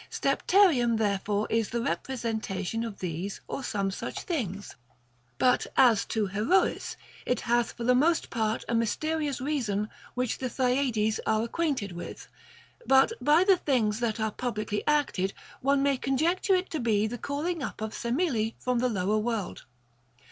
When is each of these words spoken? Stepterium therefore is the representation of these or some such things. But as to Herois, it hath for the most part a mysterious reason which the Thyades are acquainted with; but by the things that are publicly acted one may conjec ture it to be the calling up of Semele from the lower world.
Stepterium 0.09 0.97
therefore 0.97 1.45
is 1.51 1.69
the 1.69 1.79
representation 1.83 2.83
of 2.83 2.97
these 3.01 3.39
or 3.47 3.63
some 3.63 3.91
such 3.91 4.21
things. 4.21 4.73
But 5.37 5.67
as 5.77 6.05
to 6.05 6.25
Herois, 6.29 6.95
it 7.23 7.41
hath 7.41 7.73
for 7.73 7.83
the 7.83 7.93
most 7.93 8.31
part 8.31 8.65
a 8.67 8.73
mysterious 8.73 9.39
reason 9.39 9.89
which 10.15 10.39
the 10.39 10.49
Thyades 10.49 11.19
are 11.27 11.43
acquainted 11.43 11.91
with; 11.91 12.27
but 12.87 13.11
by 13.21 13.43
the 13.43 13.57
things 13.57 13.99
that 13.99 14.19
are 14.19 14.31
publicly 14.31 14.83
acted 14.87 15.33
one 15.61 15.83
may 15.83 15.99
conjec 15.99 16.39
ture 16.39 16.55
it 16.55 16.71
to 16.71 16.79
be 16.79 17.05
the 17.05 17.19
calling 17.19 17.61
up 17.61 17.79
of 17.79 17.93
Semele 17.93 18.53
from 18.57 18.79
the 18.79 18.89
lower 18.89 19.19
world. 19.19 19.65